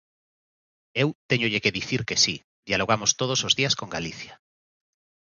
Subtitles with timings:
[1.01, 2.35] Eu téñolle que dicir que si,
[2.67, 4.33] dialogamos todos os días con Galicia.